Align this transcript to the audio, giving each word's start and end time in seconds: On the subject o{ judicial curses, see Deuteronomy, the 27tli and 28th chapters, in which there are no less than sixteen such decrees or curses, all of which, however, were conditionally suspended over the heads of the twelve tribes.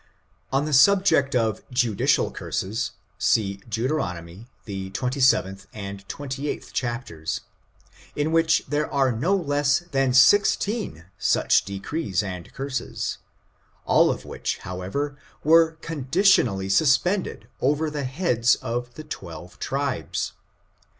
On 0.51 0.65
the 0.65 0.73
subject 0.73 1.35
o{ 1.35 1.59
judicial 1.69 2.31
curses, 2.31 2.93
see 3.19 3.57
Deuteronomy, 3.69 4.47
the 4.65 4.89
27tli 4.89 5.67
and 5.75 6.07
28th 6.07 6.73
chapters, 6.73 7.41
in 8.15 8.31
which 8.31 8.63
there 8.67 8.91
are 8.91 9.11
no 9.11 9.35
less 9.35 9.77
than 9.91 10.11
sixteen 10.11 11.05
such 11.19 11.63
decrees 11.65 12.23
or 12.23 12.41
curses, 12.51 13.19
all 13.85 14.09
of 14.09 14.25
which, 14.25 14.57
however, 14.57 15.17
were 15.43 15.73
conditionally 15.81 16.67
suspended 16.67 17.47
over 17.61 17.91
the 17.91 18.05
heads 18.05 18.55
of 18.55 18.91
the 18.95 19.03
twelve 19.03 19.59
tribes. 19.59 20.33